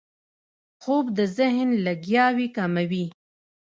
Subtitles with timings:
[0.81, 3.05] خوب د ذهن لګیاوي کموي